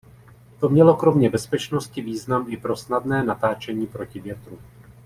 To 0.59 0.69
mělo 0.69 0.95
kromě 0.95 1.29
bezpečnosti 1.29 2.01
význam 2.01 2.45
i 2.49 2.57
pro 2.57 2.75
snadné 2.75 3.23
natáčení 3.23 3.87
proti 3.87 4.19
větru. 4.19 4.59